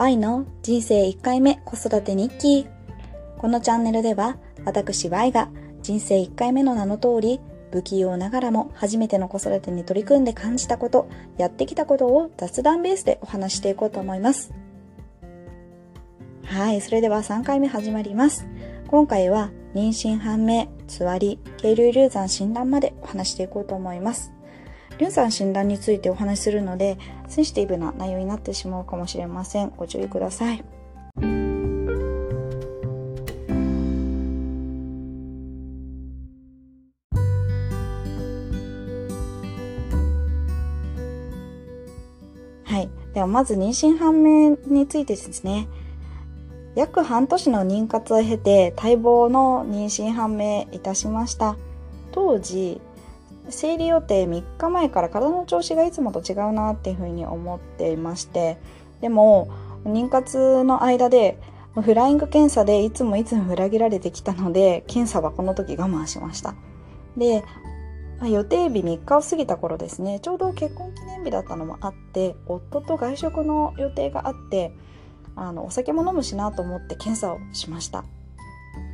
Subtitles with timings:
[0.00, 2.66] Y の人生1回目子育て日記。
[3.36, 5.50] このチャンネルでは私 Y が
[5.82, 7.38] 人生1回目の名の通り
[7.70, 14.54] 不器用ながらも初めての子育てに取り組んで感じたこと、やってきたことを雑談ベースでお話していこうと思います。
[16.46, 18.48] はい、それでは3回目始まります。
[18.88, 24.32] 今回は妊娠判明、つわり、渓流流産診断までお話していこうと思います。
[25.00, 29.72] 流産診断についてお話しするので、センシティブな内容になってしまうかもしれません。
[29.78, 30.62] ご注意ください。
[42.64, 42.90] はい。
[43.14, 45.66] ではまず妊娠判明についてですね。
[46.74, 51.56] 約半年の妊活を経て待望の妊娠判明いたしました。
[52.12, 52.82] 当時、
[53.50, 58.58] 生理予定3日前から体の調子がいつもと違うなっていうふうに思っていまして
[59.00, 59.48] でも
[59.84, 61.38] 妊活の間で
[61.74, 66.54] フライング検査でいつもいつも裏切られてきたので検査はこの時我慢しました。
[67.16, 67.44] で
[68.22, 74.74] 予定日3日を過ぎた頃ですねちょうど結婚記念日だったのもあって夫と外食の予定があって
[75.36, 78.04] あのお酒も飲むしなと思って検査をしました。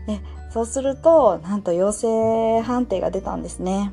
[0.06, 0.20] で
[0.53, 3.92] そうするとなんと陽性判定が出たんですね。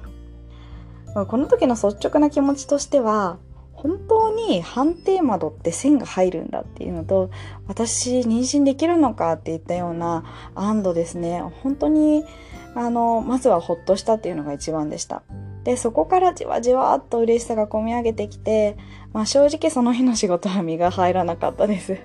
[1.13, 3.37] この時の率直な気持ちとしては
[3.73, 7.29] 本当に判定窓って線が入るんだっていうのと
[7.67, 10.23] 私妊娠できるのかっていったような
[10.55, 11.41] 安堵ですね。
[11.61, 12.23] 本当に
[12.75, 15.23] あのまずはほっとしたっていうのが一番でした。
[15.63, 18.77] でそこからじわじわっと嬉しさがこみ上げてきて、
[19.13, 21.97] まあ、正直その日の仕事は身が入らなかったです。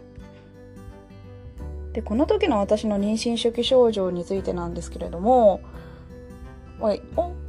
[1.92, 5.60] でこの時の私の妊娠初期症状についてなんですけれども
[6.80, 7.00] 大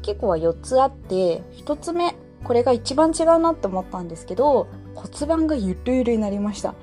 [0.01, 6.73] きくは4つあって1つ目これが一番違うなって思ったんですけど骨盤がゆるゆるになりました。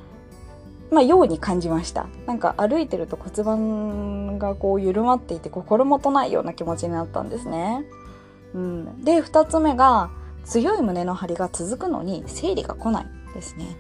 [0.91, 2.06] まあように感じました。
[2.27, 7.85] なんか歩いてると骨盤がこう緩まっていて心もとないような気持ちになったんですね、
[8.55, 10.11] うん、で2つ目が
[10.45, 13.77] 強い胸の張りが続くのに生理が来ないですね。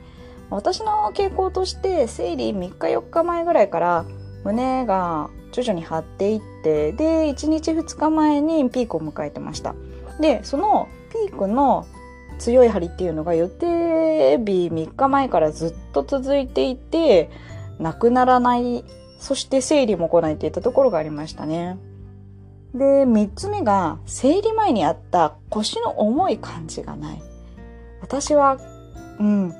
[0.50, 4.04] 私の傾向として生理3日4日前ぐらいから
[4.44, 9.74] 胸が徐々に張っていってで1日2日前にピークを迎えてました。
[10.20, 11.86] でそのピークの
[12.38, 17.30] 強い張りっていうのが予定日3日前からずっと続いていて
[17.78, 18.84] なくならない
[19.18, 21.78] そして生理も来ないっていったところがありましたね。
[22.74, 27.22] で3つ目が生理前にあった腰の重い感じがない。
[28.02, 28.58] 私は
[29.18, 29.54] うん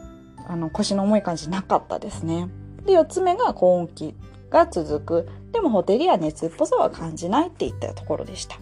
[0.47, 2.51] あの腰の重い感じなかったですね。
[2.85, 4.15] で4つ目が高温期
[4.51, 5.29] が続く。
[5.67, 8.59] もホテルや熱っぽさは感じないっていったところでした。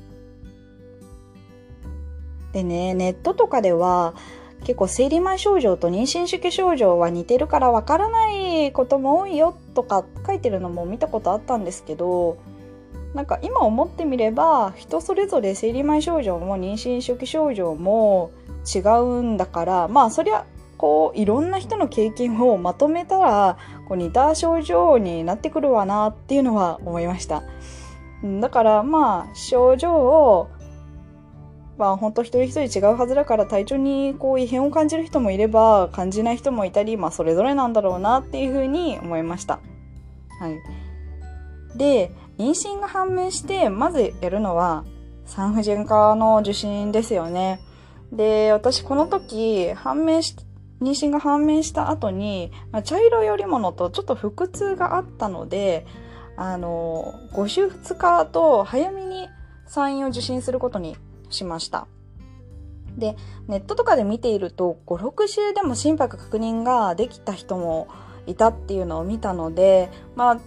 [2.53, 4.15] でね、ネットとかでは
[4.65, 12.39] 結構生理前症状と妊娠初期症状は似てるからわからないことも多いよとか書いてるのも見たことあったんですけど
[13.13, 18.31] なんか今思ってみれば人それぞれ生理前症状も妊娠初期症状も
[18.75, 20.47] 違うんだからまあそりゃ
[20.79, 23.59] こういろんな人の経験をまとめたら
[23.89, 27.43] こう似た症状になってくるわなっていうのは思いました。
[28.41, 30.49] だからまあ症状を
[31.77, 39.61] まあ本当一人一人違うはずだから体調にこう異変を感じる人もいれば感じない人もいたりまあそれぞれなんだろうなっていうふうに思いました。
[40.41, 40.59] はい。
[41.77, 44.85] で妊娠が判明してまずやるのは
[45.27, 47.61] 産婦人科の受診ですよね。
[48.13, 50.45] で私この時判明して
[50.81, 55.87] 妊娠が判明した後に、まあ、茶色い織物とちょっと腹痛があったので、
[56.37, 59.29] あの、5週2日と早めに
[59.67, 60.97] 産院を受診することに
[61.31, 61.87] しました。
[62.97, 63.17] で、
[63.49, 67.89] ネットとかで見ていると、5、6週でも心拍確認ができた人も
[68.27, 70.41] いたっていうのを見たので、まあ、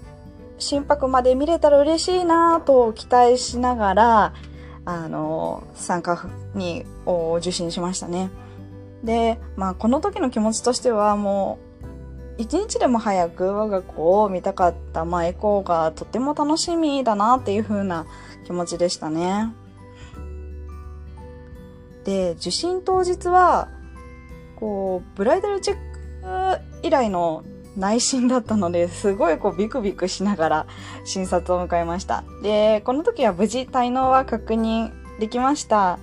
[0.58, 4.34] 心拍まで見れたら嬉しいなと期待しながら、
[4.86, 6.86] あの、産科に
[7.38, 8.30] 受診しましたね。
[9.08, 11.60] で、まあ、この時の気持ちとしてはも
[12.38, 18.06] う、一日でも早く我が子を見たかった、まあ、エコーがとても楽しみだなっていう風な
[18.46, 19.54] 気持ちでしたね。
[22.04, 23.70] で、受診当日は、
[24.58, 27.46] こう、ブライダルチェック以来の
[27.78, 30.68] 内診だったので、すごいこうビクビクしながら
[31.06, 32.26] 診察を迎えました。
[32.44, 35.98] で、この時は無事体能は確認できました。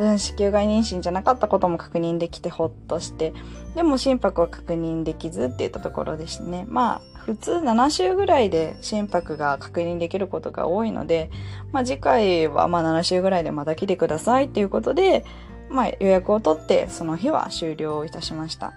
[0.00, 3.34] うん、子宮外妊娠じゃなかったことも確認できてほっとして、
[3.74, 6.64] でも心拍は確認できずって言ったところですね。
[6.68, 11.30] まあ、普通7週ぐらいで心拍が確認できることが多いので、
[11.70, 15.26] まあ次回はまあ7週ぐらいでまた来てくださいっていうことで、
[15.68, 18.72] まあ予約を取ってその日は終了いたしました。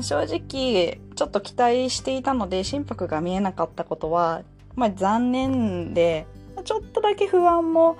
[0.00, 4.40] 正直、ちょっと期待していたので、心拍が見えなかったことは、
[4.74, 6.26] まあ残念で、
[6.64, 7.98] ちょっとだけ不安も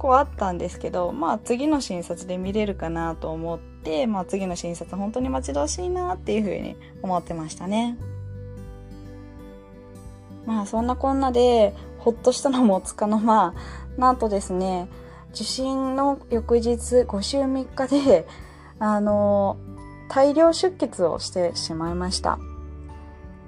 [0.00, 7.98] こうあったんですけど、まあ次の診察で見れるかなと思って、まあ次の診察本当に待ち遠しいなっていうふうに思ってましたね。
[10.46, 13.52] まあそんなこんなで、ほっとしたのもつかの間、
[13.98, 14.88] なんとですね、
[15.34, 18.26] 受診の翌日5週3日で、
[18.78, 19.58] あの、
[20.08, 22.38] 大量出血をしてしまいました。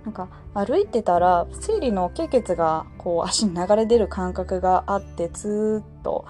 [0.04, 6.26] なんか歩いてたら生理の経血がこう足に流れ出る感覚があってずっと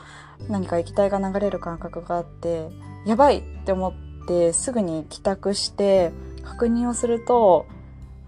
[0.49, 2.69] 何か液体が流れる感覚があって
[3.07, 6.13] やばいって思ってすぐに帰宅して
[6.45, 7.67] 確認をすると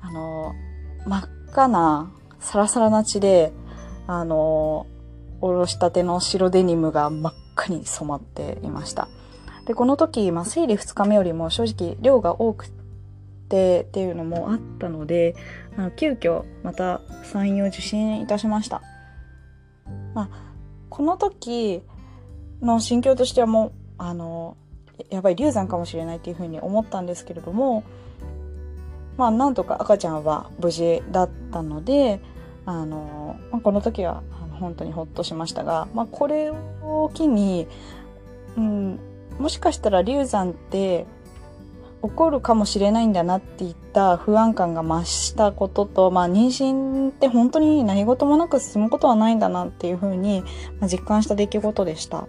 [0.00, 0.52] あの
[1.06, 3.52] 真っ赤なサラサラな血で
[4.06, 4.87] あの
[5.41, 9.08] おろしたての白デニムが真っ赤に染まっていました。
[9.67, 12.69] で、この時、まあ、生理2日目よりも正直量が多く
[13.49, 15.35] てっていうのもあったので、
[15.76, 18.82] あの急遽また産院を受診いたしました。
[20.15, 20.29] まあ、
[20.88, 21.82] この時
[22.62, 24.56] の心境としてはもう、あの、
[25.11, 27.82] やばい流産かもしれないっていうふうに思ったんですけれども、
[29.17, 32.20] まあ、なんとか赤ちゃんは無事だったので、
[32.67, 34.23] あの、まあ、この時は
[34.59, 37.67] 本当にほっとしましたが、まあ、これを機に、
[38.56, 38.99] うん、
[39.38, 41.06] もしかしたら流産って
[42.05, 50.45] 起こるかもしれないんだなっていった不安感が増したことと、まあ、妊娠って本当に何事もなく進むことはないんだなっていうふうに
[50.83, 52.27] 実感した出来事でした。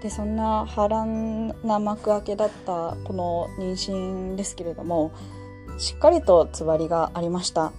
[0.00, 5.12] でそんな波乱な幕開けだったこの妊娠ですけれども
[5.78, 7.72] しっかりとつわりがありました。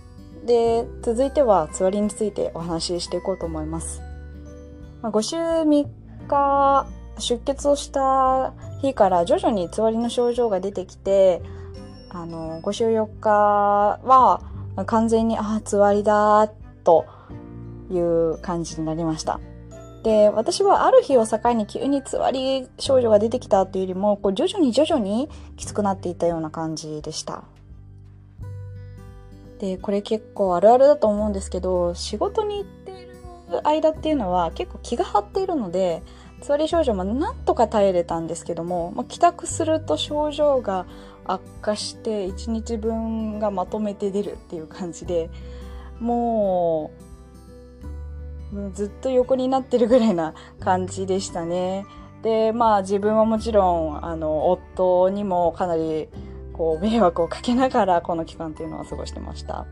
[0.45, 4.04] で、続いてはつわりについてお話ししていこうと思います。
[5.05, 5.87] まあ、5週3
[6.27, 6.87] 日
[7.19, 11.43] 出血をした日から徐々につわりの症状が出てきて、
[12.09, 13.29] あの、5週4日
[14.03, 14.41] は
[14.87, 16.47] 完全に、ああ、つわりだ、
[16.83, 17.05] と
[17.91, 19.39] いう感じになりました。
[20.01, 27.43] で、私はある日を境に急につわり症状が出てきたっていうよりも、こう徐々に徐々にきつくなっていたような感じでした。
[29.59, 32.84] で、これ結構あるあるだと思うんですけど、仕事に行って
[33.63, 36.03] 間っていうのは結構気が張っているので、
[36.41, 40.85] つわり症状もなんとか耐えれたんですけども、まあ、帰宅すると症状が
[41.23, 45.29] 悪化して1日分がまとめて出るっていう感じで、
[45.99, 46.91] も
[48.53, 51.85] う、ずっと横になってるぐらいな感じでしたね。
[52.21, 56.09] で、まあ自分はもちろん、あの、夫にもかなり
[56.55, 59.65] こう、迷惑をかけながら、この期間っていうのは過ごしてました。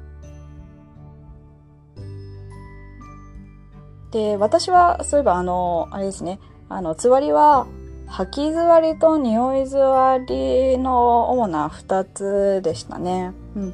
[4.13, 6.39] で、私は、そういえば、あの、あれですね、
[6.69, 7.65] あの、つわりは、
[8.05, 13.33] 吐き座りと匂い座りの主な2つでしたね。
[13.55, 13.73] うん。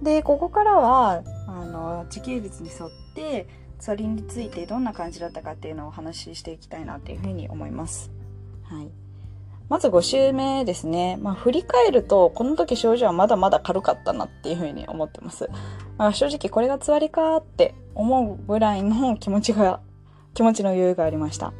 [0.00, 3.48] で、ここからは、あの、時系列に沿って、
[3.80, 8.12] つわりについてどんな感じだったかっていうのをお話ししていきたいなっていうふうに思います。
[8.62, 8.99] はい。
[9.70, 11.16] まず5週目ですね。
[11.22, 15.48] まあ、振り返ると、この時症状はまだまだ軽かったなっていうふうに思ってます。
[15.96, 19.80] まあ、正直これがつわりかって思うぐらいの気持ちが、
[20.34, 21.52] 気持ちの余裕がありました。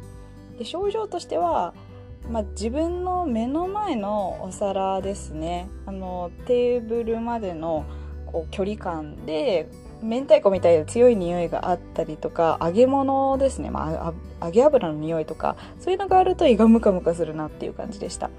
[0.59, 1.73] で症状としては、
[2.29, 5.69] まあ、自分の目の前のお皿ですね。
[5.85, 7.85] あの、テーブルまでの
[8.25, 9.69] こう距離感で、
[10.01, 13.69] 明太子みたいな強い匂いがあったりとか、揚げ物ですね。
[13.69, 18.29] まあ、揚げ油の匂いとか、そういうのがあると胃がムカムカするなっていう感じでした。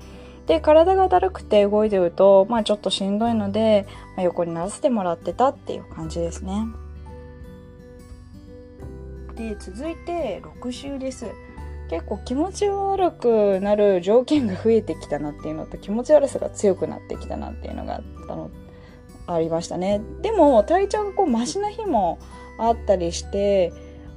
[0.47, 6.67] で、体がだるくて動いてると、まあちょっとしんどいので、まあ、横にならせてもらってたっていう感じですね。
[9.37, 11.27] で、続いて6週です。
[11.93, 18.51] 結構気持ち悪くなる条件が増えてきたなっていうのと気持ち悪さが強くなってきたなっていうのがあったの
[19.27, 20.01] ありましたね。
[20.23, 22.19] でも体調がこうマシな日も
[22.59, 23.73] あったりして、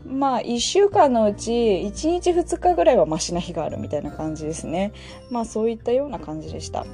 [0.05, 4.93] まあ1週間のうち1日2日ぐらいはマシな日があるみたいな感じですね。
[5.29, 6.85] まあそういったような感じでした。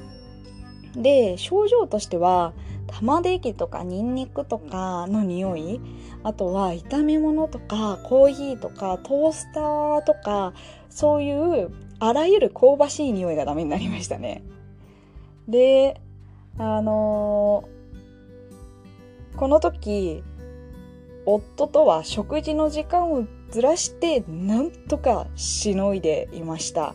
[0.94, 2.52] で、症状としては、
[2.86, 5.80] 玉ねぎとかニンニクとかの匂い、
[6.22, 10.52] あとは炒め物とかコーヒーとかトースターとか、
[10.90, 14.42] そういうあらゆる香ばしい匂いがダメになりましたね。
[15.48, 16.00] で、
[16.58, 17.64] あの
[19.42, 20.22] この時、
[21.26, 26.94] 夫とは食事の時間をずらしてなんとかしのいでいました。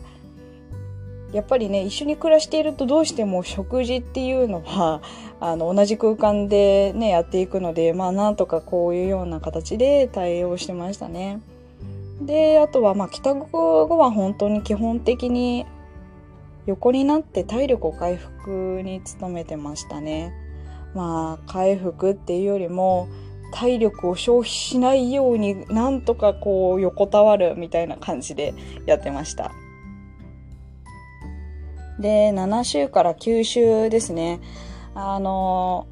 [1.30, 5.02] やっぱりね、一緒に暮らしているとどうしても食事っていうのは、
[5.40, 11.42] あの、同じ空間でね、やっていくので、まあなんとかこういうような形で対応してましたね。
[12.22, 15.66] で、あとはまあ帰宅後は本当に基本的に
[16.64, 20.47] 横になって体力を回復に努めてましたね。
[20.94, 23.08] まあ回復っていうよりも
[23.52, 28.54] 体力を消費しないようになんとかこう横たわるみたいな感じで
[28.86, 29.52] やってました。
[31.98, 34.40] で、7週から9週ですね。
[34.94, 35.86] あの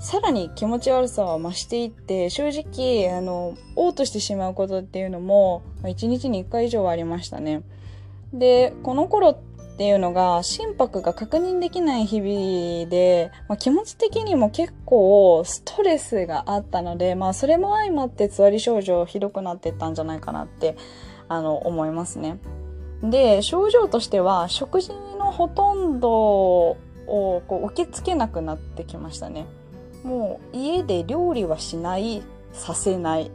[0.00, 7.62] さらに気持ち悪さは増していって、正直、あの、嘔吐してしまうことっていうのも、1日に1回以上はありましたね。
[8.34, 9.38] で、この頃っ
[9.74, 20.76] っていうのが、心拍が確認できない日々で、まあ、気持ち的にも結構ストレスがあったので、まあ、それも相まってつわり症状ひどくなってったんじゃないかなって、
[21.28, 22.38] あの、思いますね。
[23.02, 26.76] で、症状としては、食事のほとんどを
[27.06, 29.46] こう受け付けなくなってきましたね。
[30.04, 33.32] もう家で料理はしないさせない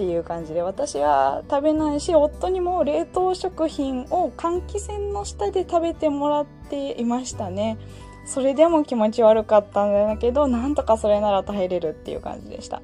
[0.00, 7.76] っていう感じで私は食べないし夫にも冷凍食品を換気扇の下で食べてもらっていましたね。
[8.24, 12.80] それでも気持ち悪かったんだけどなんとかそれなら耐えれるっていう感じでした。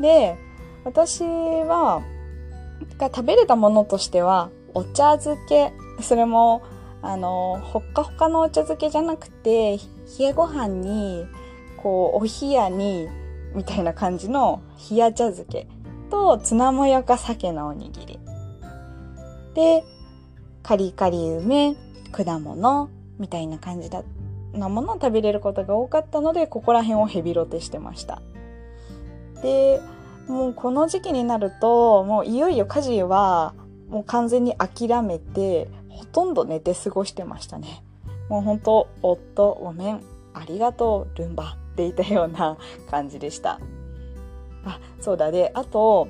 [0.00, 0.36] で
[0.84, 2.02] 私は
[2.98, 6.62] が食べれたものとしてはお茶漬けそれも
[7.00, 9.76] あのほっかほかのお茶漬けじゃなくて
[10.18, 11.26] 冷えご飯に
[11.84, 13.08] こう、お冷やに、
[13.54, 15.68] みたいな感じの冷や茶漬け。
[16.14, 18.20] と、ツナマヨか鮭のおにぎり。
[19.54, 19.82] で、
[20.62, 21.74] カリカリ梅、
[22.12, 24.04] 果物、みたいな感じだ、
[24.52, 28.22] なものを食べれることが多かったので、ここら辺をヘビロテしてました。
[29.42, 29.80] で、
[30.28, 33.54] もうこの時期になると、もういよいよ家事は、
[33.88, 37.82] もう完全に諦めて、ほとんど寝て過ごしてましたね。
[38.28, 40.00] もうほんと、夫、ごめん、
[40.32, 42.56] ありがとう、ルンバっていたような
[42.88, 43.58] 感じでした。
[44.64, 45.30] あ、そうだ。
[45.30, 46.08] で、あと、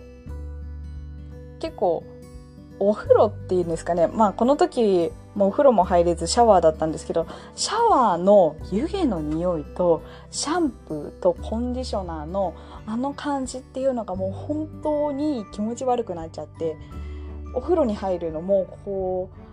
[1.61, 2.05] 結構、
[2.81, 4.09] お風呂っていうんですかね。
[4.09, 12.55] まあ、この時、もうお風呂も入れずシャワーだったんですけど、シャワーの湯気の匂いと、シャンプーとコンディショナーの
[12.87, 16.77] あの感じっていうのがもう本当に気持ち悪くなっちゃって、
[17.55, 19.45] お風呂に入るのも、こう、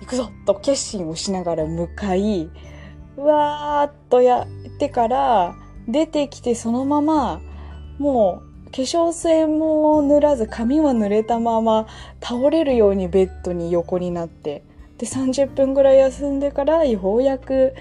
[0.00, 2.50] 行くぞと決心をしながら向かい、
[3.16, 5.54] うわーっとやってから
[5.88, 7.40] 出てきてそのまま
[7.98, 11.86] もう化粧水も塗らず髪は濡れたまま
[12.20, 14.62] 倒れるようにベッドに横になって
[14.98, 17.74] で30分ぐらい休んでからようやく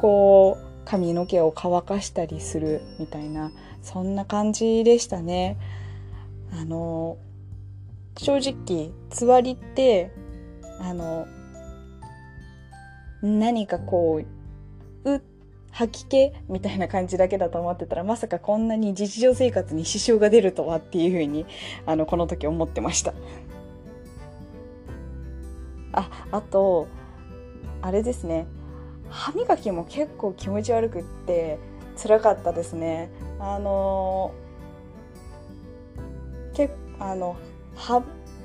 [0.00, 3.52] こう髪の毛を乾かしたりするみたいな
[3.82, 5.58] そんな感じでしたね。
[6.52, 7.16] あの
[8.18, 10.12] 正直つわりって
[10.80, 11.26] あの
[13.22, 14.26] 何かこう、
[15.72, 21.46] 吐き気みたいな感じだけだと思ってたら、まさかこんなに日常生活に支障が出るとはっていうふうに、
[21.86, 23.14] あの、この時思ってました。
[25.92, 26.88] あ、あと、
[27.80, 28.46] あれですね。
[29.08, 31.58] 歯磨きも結構気持ち悪くって
[32.02, 33.10] 辛かったですね。
[33.38, 34.32] あの
[36.54, 37.36] けあの
[37.74, 38.02] 歯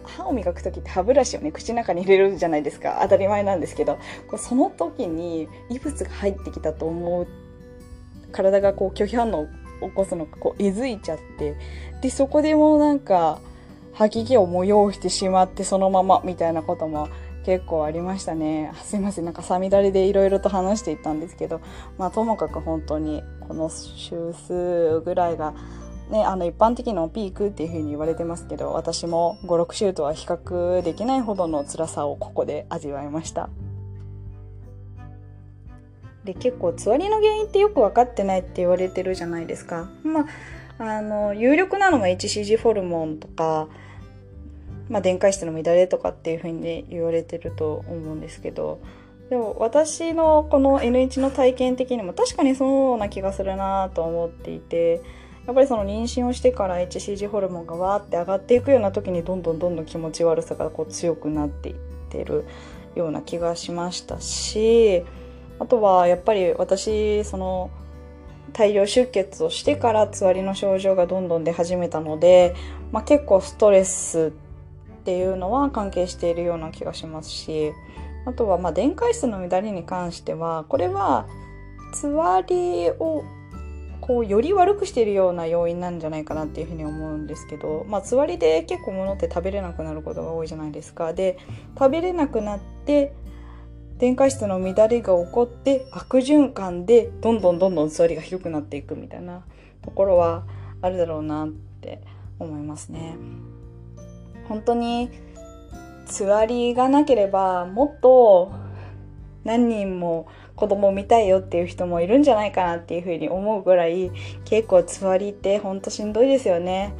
[0.07, 3.97] 歯を磨く時って歯ブラシをね口の中に入れるじゃないですか当たり前なんですけど
[4.27, 7.27] こうその時に異物が入ってきたと思う
[8.31, 9.41] 体がこう拒否反応
[9.81, 11.55] を起こすのかこうえずいちゃって
[12.01, 13.39] でそこでもうなんか
[13.93, 17.09] 吐き気を催してしまってそのままみたいなことも
[17.47, 18.73] 結構ありましたね。
[18.83, 19.25] すいません。
[19.25, 21.61] なんかさみだれでいろいろと話していったんですけど、
[21.97, 25.53] まあともかく本当にこの週数ぐらいが
[26.09, 33.49] ね、あの一般的なピークっていう風に言われてますけど私も56週とは比較できないほどの辛さをここで味わいました。
[36.23, 39.89] で結構つわりの原因ってよく分かってないって言われてるじゃないですか。
[40.03, 40.25] まあ
[40.79, 43.67] あの有力なのも HCG ホルモンとか
[44.89, 48.79] まあ、電解質の乱れとかっていう風に言われてると思うんですけど
[49.29, 55.01] でも私のこの N1 の体験的にも確かにそうな気がするなと思っていて
[55.47, 61.75] やっぱりその妊娠をしてから HCG ホルモンがわーって上がっていくような時にどんどんどんどん気持ち悪さがこう強くなっていっ
[62.09, 62.45] てる
[62.95, 65.05] ような気がしましたし
[65.59, 67.71] あとはやっぱり私その
[68.51, 72.53] 大量出血をしてからつわりの症状がどんどん出始めたので、
[72.91, 74.33] まあ、結構ストレス
[74.99, 77.71] っていうのは関係しているような気がしますし
[78.25, 81.25] あとはまあ電解質の乱れに関してはこれは
[81.93, 83.23] つわりを
[84.07, 91.13] こうより悪くしているような要因なんじゃないかなっていうふうに思うんですけど、まあ、つわりで結構物って食べれなくなることが多いじゃないですか。
[91.13, 91.37] で
[91.77, 93.11] 食べれなくなって
[93.97, 99.43] 電解質の乱れが起こって悪循環でどんどんどんどんつわりがひどくなっていくみたいな
[99.81, 100.45] ところは
[100.81, 102.01] あるだろうなって
[102.39, 103.17] 思いますね。
[104.47, 105.09] 本当に
[106.05, 108.53] つわりがなければもっと
[109.43, 114.11] 何人も子供を見たいよっていう人もいるんじゃないかなっていうふうに思うぐらい
[114.43, 116.93] 結構つわりってほんとしんどいですよね。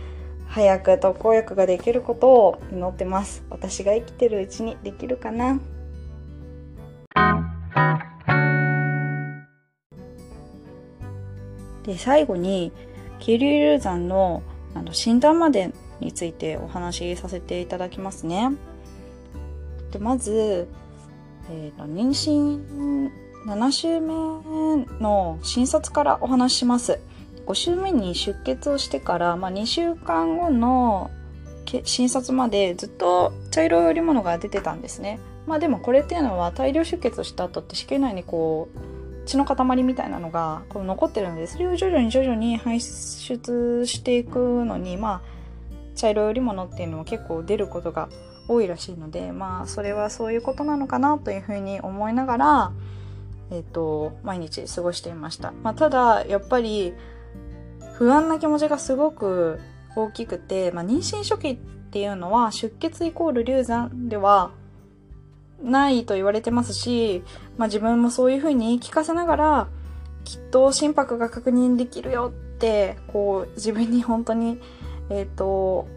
[0.48, 3.44] 早く特効薬ができることを祈ってます。
[3.50, 5.60] 私が生きてるうちにできるかな。
[11.84, 12.72] で最後に
[13.20, 14.44] 桐生流産の
[14.76, 18.52] あの診断までについてお話しさせていただきますね。
[19.92, 20.68] でまず、
[21.50, 23.10] えーと、妊娠
[23.48, 24.14] 7週目
[25.00, 27.00] の診察からお話しします。
[27.46, 31.10] 5週目に出血をしてから、まあ、2週間後の
[31.86, 35.22] 診察までずっと茶色い織物が出てたんですね。
[35.46, 45.22] まあでもこれっていうのは大量出血をした後って子宮内にこう血の塊みたいなのがこう残ってるのでそれを徐々に徐々に排出していくのにまあ
[45.96, 48.10] 茶色い織物っていうのは結構出ることが
[48.50, 52.72] 多いらしいのでまあそれはそういうことなのかなというふうに思いながら、
[53.52, 56.94] えーと、毎日過ごしていました、まあ、ただやっぱり
[57.94, 59.60] 不安な気持ちがすごく
[59.96, 64.52] 大きくて、まあ、妊娠初期っていうのは出血イコール流産では
[65.64, 67.24] ないと言われてますし、
[67.58, 69.68] まあ、自分もそういうふうに言い聞かせながら
[70.24, 74.60] きっと心拍が確認できるよってこう自分に本当に
[75.10, 75.88] えっ、ー、と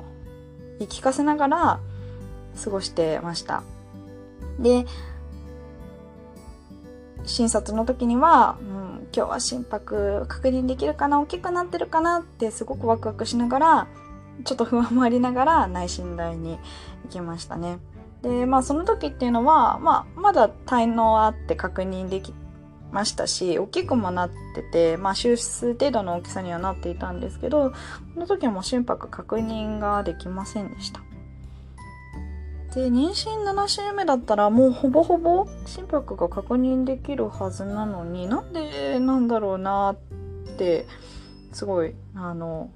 [0.78, 1.80] 言い聞かせながら
[2.62, 3.62] 過ごしてました。
[4.58, 4.86] で
[7.24, 13.88] 診察の時には、うん、今日は心拍確認できるかな大きくなってるかなってすごくワクワクしながら
[14.44, 16.58] ちょっと不安もありながら内診台に
[17.04, 17.78] 行きましたね。
[18.22, 22.34] で、まあその時っていうのは、まあまだ体能あって確認でき
[22.92, 31.00] ましたし、大きくもなってて、まあ手術程度の大きさにはなっていたんですけど、この時はもう心拍確認ができませんでした。
[32.74, 39.96] で、妊娠7週目だったらもうほぼほぼ心拍が確認できるはずなのになんでなんだろうなっ
[40.56, 40.86] て、
[41.52, 42.70] すごい、あの、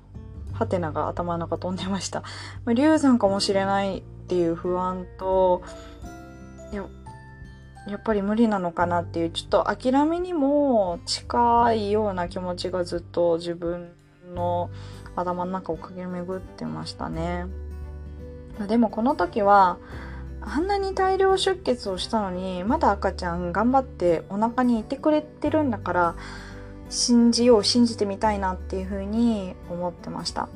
[0.53, 2.23] ハテナが頭の中飛んでました。
[2.65, 5.63] まあ、流産かもしれないっていう不安と
[6.73, 6.85] や
[7.87, 13.93] やっぱり無理なのかなっていうちょっと諦めにも近いような気持ちがずっと自分
[14.35, 14.71] の
[15.17, 17.47] 頭の中を駆け巡ってましたね。
[18.69, 19.79] でもこの時は
[20.41, 26.15] あんなに大量出血をしたのにまだ赤ちゃん頑張ってお腹にいてくれてるんだから
[26.91, 30.49] 信じよう信じてみたいなっていうふうに思ってました。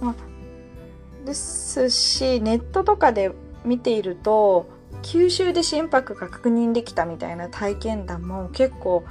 [0.00, 3.32] まあ、ですしネットとかで
[3.64, 4.70] 見ていると
[5.02, 9.04] 吸収で心拍が確認できたみたいな体験談も結構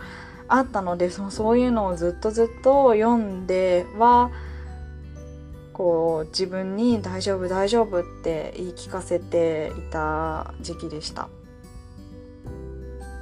[0.47, 4.31] あったのでそそういうのをずっとずっと読んでは
[5.79, 11.29] こう自分に「大丈夫大丈夫」って言い聞かせていた時期でした。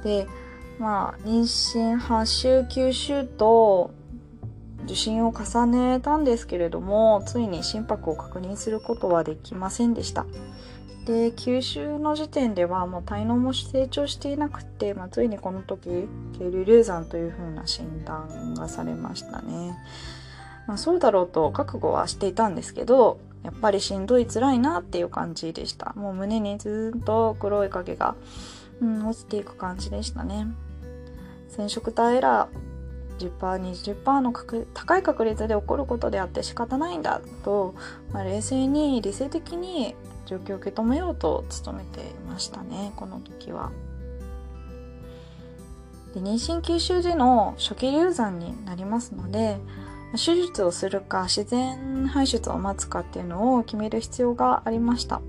[0.02, 0.26] で
[0.80, 3.92] まあ妊娠8週9週と
[4.86, 10.26] 受診を重ねたんですけれどもついに心拍を確認することはできませんでした
[11.06, 19.76] で九州の時点ではもう体能も成長していなくて、まあ、ついにこの時渓流流産というふうな診断がされましたね、
[20.68, 28.14] まあ、そうだろうと覚悟はしていたんですけどやっぱりしんどい辛いなっていう感じでしたもう胸にずっと黒い影が、
[28.80, 30.46] うん、落ちていく感じでしたね
[31.48, 32.68] 染色体エラー
[33.18, 34.32] 10%20% の
[34.74, 37.74] 高い確率で起こることであって仕方ないんだと、
[38.12, 43.72] まあ、冷静に理性的に状況を受け止めようと努めていましたねこの時は。
[46.14, 49.58] で妊娠吸収時の初期流産になりますので
[50.12, 55.20] 手術をするか自然排出を待つかっていうのを決める必要がありました。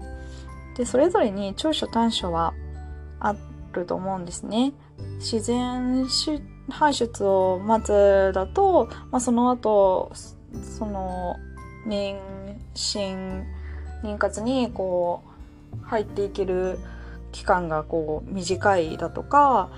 [0.76, 2.54] でそれぞれに長所短所は
[3.20, 3.36] あ
[3.74, 4.74] ると思うんですね。
[5.18, 6.08] 自然
[6.70, 10.12] 排出を待つだと、まあ、その後
[10.62, 11.36] その
[11.86, 12.18] 妊
[12.74, 13.44] 娠
[14.04, 15.24] 妊活にこ
[15.74, 16.80] う入っていける
[17.32, 19.70] 期間がこう短いだとか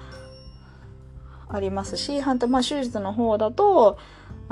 [1.49, 3.97] ありますし反対、まあ、手術の方だと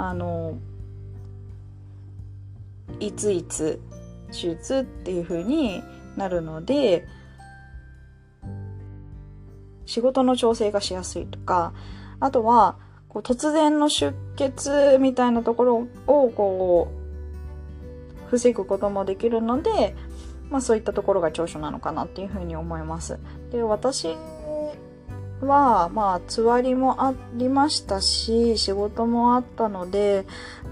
[0.02, 0.58] あの
[3.02, 3.82] いついつ
[4.28, 5.84] 手術っていう風に
[6.16, 7.06] なるので
[9.86, 11.74] 仕事の調整がしやすいとか
[12.22, 16.92] あとは、こう突然の出血みたいなところをこ
[18.28, 19.96] う防ぐこともできるので、
[20.50, 23.20] まあそういったところが長所なのかなっていうふうに思います。
[23.52, 24.18] で、私
[25.42, 30.26] は、まあ、つわりもありましたし、仕事もあったので、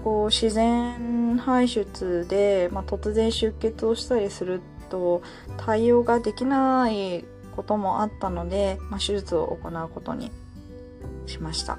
[0.04, 5.22] こう、自然排出で、まあ、突然出血をしたりすると、
[5.56, 7.24] 対応ができない
[7.56, 10.30] こともあったので、まあ、手術を行うことに
[11.26, 11.78] しました。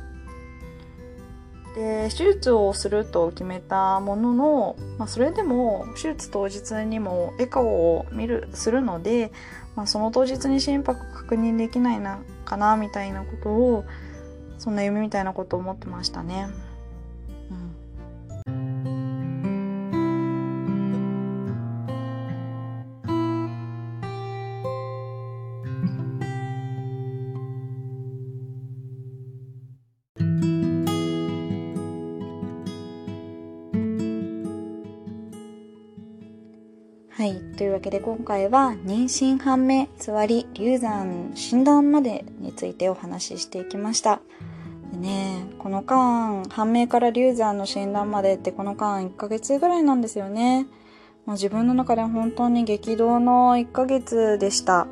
[1.75, 9.32] で手術をすると決めたものの、まあ、それでも手術当日にもエコーを見るするので、
[9.75, 13.85] まあ、その当日に心拍確認できないなかなみたいなことを
[14.57, 16.47] そんな夢みたいなことを思ってましたね。
[37.19, 37.35] はい。
[37.57, 44.21] というわけで今回は妊娠判明、つわり、流産、診断までについてお話ししていきました。
[44.91, 50.65] でね、この間、判明から流産の診断までってこの間1ヶ月ぐらいなんですよね。
[51.25, 54.88] もう自分の中で本当に激動の1ヶ月でした。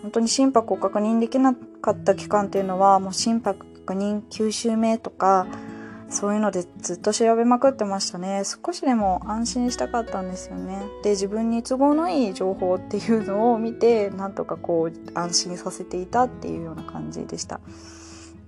[0.00, 5.46] 本当に心拍を確認できなかった期間っていうのは、もう心拍確認9週目とか、
[6.14, 8.44] そういうのでずっと調べまくってましたね。
[8.44, 10.80] 少しでも安心したかったんですよね。
[11.02, 17.60] で自分に都合のいい情報っていうのを見てなんとかこう安心させていたっていうような感じでした。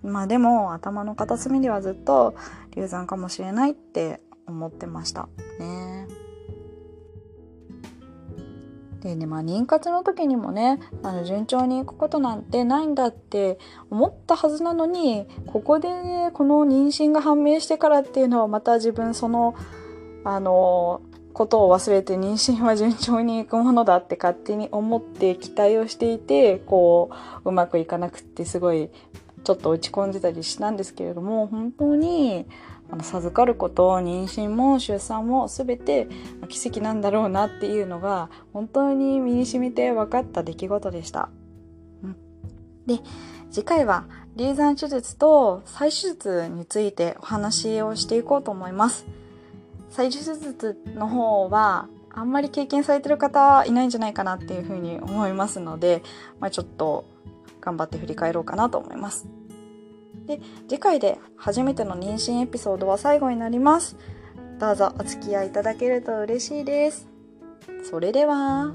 [0.04, 2.36] まあでも頭の片隅ではずっと
[2.76, 6.06] 流産かもしれないって思ってましたね。
[9.00, 13.58] でね、まあ、妊活の時にもね、あの、順調にいくことなんてないんだって
[13.90, 19.54] 思ったはずなのに、ここで、ね、この妊娠が判明してからっていうのはまた自分その、
[20.24, 21.02] あの、
[21.36, 27.10] ことを忘れて妊娠は順調にいくものだって勝手に思って期待をしていて、こ
[27.44, 28.88] う、うまくいかなくってすごい、
[29.46, 32.46] ちょっと落ち込んでたりしたんですけれども、本当に、
[32.90, 36.08] あの授かること妊娠も出産も全て
[36.48, 41.28] 奇跡なんだろうなっていうのが本当に身に染みて分かった出来事でした。
[42.04, 42.16] うん、
[42.86, 43.00] で
[43.50, 44.04] 次回は
[44.36, 49.06] 流産手術と再手術についてお話をしていこうと思います。
[49.90, 56.02] 再手術の方はあんまり経験されてる方いないんじゃないかなっていうふうに思いますので、
[56.38, 57.15] まあ、ちょっと
[57.66, 59.26] 頑張って振り返ろうかなと思います。
[60.26, 63.96] で次回で初めての妊娠エピソードは最後になります。
[64.58, 67.08] どうぞお付き合いいただけると嬉しいです。
[67.82, 68.72] それでは。